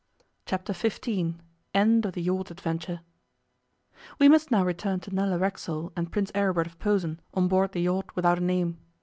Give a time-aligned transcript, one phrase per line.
[0.47, 1.43] Chapter Fifteen
[1.75, 3.01] END OF THE YACHT ADVENTURE
[4.17, 7.81] WE must now return to Nella Racksole and Prince Aribert of Posen on board the
[7.83, 8.79] yacht without a name.